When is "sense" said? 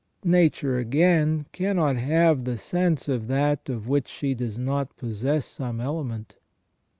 2.57-3.07